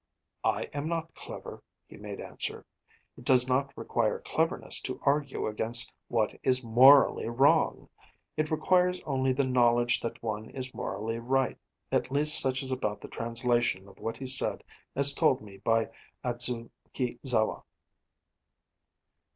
[0.43, 2.65] 'I am not clever,' he made answer:
[3.15, 7.87] 'it does not require cleverness to argue against what is morally wrong;
[8.35, 11.59] it requires only the knowledge that one is morally right.'
[11.91, 14.63] At least such is about the translation of what he said
[14.95, 15.91] as told me by
[16.25, 17.61] Adzukizawa.